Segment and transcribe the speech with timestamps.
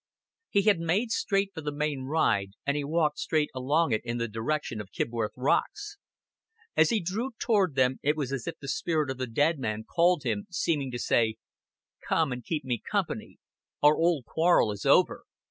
[0.49, 4.17] He had made straight for the main ride, and he walked straight along it in
[4.17, 5.97] the direction of Kibworth Rocks.
[6.75, 9.83] As he drew toward them it was as if the spirit of the dead man
[9.83, 11.35] called him, seeming to say:
[12.09, 13.37] "Come and keep me company.
[13.83, 15.23] Our old quarrel is over.